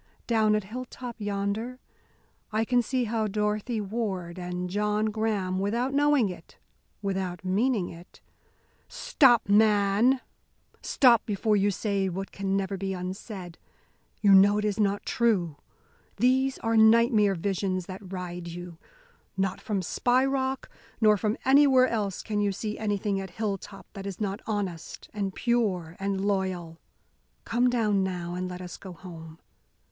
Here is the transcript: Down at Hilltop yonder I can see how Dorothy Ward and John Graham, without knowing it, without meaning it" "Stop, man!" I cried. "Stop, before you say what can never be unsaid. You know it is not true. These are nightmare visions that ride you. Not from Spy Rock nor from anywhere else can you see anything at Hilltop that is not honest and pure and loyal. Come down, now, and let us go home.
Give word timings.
Down 0.25 0.55
at 0.55 0.63
Hilltop 0.63 1.17
yonder 1.21 1.79
I 2.51 2.65
can 2.65 2.81
see 2.81 3.03
how 3.03 3.27
Dorothy 3.27 3.79
Ward 3.79 4.39
and 4.39 4.67
John 4.67 5.11
Graham, 5.11 5.59
without 5.59 5.93
knowing 5.93 6.27
it, 6.27 6.57
without 7.03 7.45
meaning 7.45 7.89
it" 7.89 8.19
"Stop, 9.07 9.47
man!" 9.47 10.05
I 10.13 10.17
cried. 10.17 10.25
"Stop, 10.87 11.25
before 11.27 11.55
you 11.55 11.69
say 11.69 12.09
what 12.09 12.31
can 12.31 12.57
never 12.57 12.77
be 12.77 12.95
unsaid. 12.95 13.59
You 14.21 14.33
know 14.33 14.57
it 14.57 14.65
is 14.65 14.79
not 14.79 15.05
true. 15.05 15.57
These 16.17 16.57
are 16.63 16.75
nightmare 16.75 17.35
visions 17.35 17.85
that 17.85 18.11
ride 18.11 18.47
you. 18.47 18.79
Not 19.37 19.61
from 19.61 19.83
Spy 19.83 20.25
Rock 20.25 20.67
nor 20.99 21.15
from 21.15 21.37
anywhere 21.45 21.85
else 21.85 22.23
can 22.23 22.41
you 22.41 22.51
see 22.51 22.75
anything 22.79 23.19
at 23.21 23.29
Hilltop 23.29 23.85
that 23.93 24.07
is 24.07 24.19
not 24.19 24.39
honest 24.47 25.11
and 25.13 25.35
pure 25.35 25.95
and 25.99 26.25
loyal. 26.25 26.79
Come 27.45 27.69
down, 27.69 28.01
now, 28.03 28.33
and 28.33 28.49
let 28.49 28.61
us 28.63 28.77
go 28.77 28.93
home. 28.93 29.37